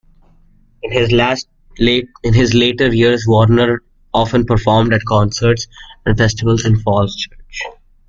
In 0.81 0.91
his 0.91 1.13
later 2.55 2.91
years, 2.91 3.25
Warner 3.27 3.83
often 4.15 4.45
performed 4.45 4.95
at 4.95 5.05
concerts 5.05 5.67
and 6.07 6.17
festivals 6.17 6.65
in 6.65 6.79
Falls 6.79 7.15
Church. 7.15 7.65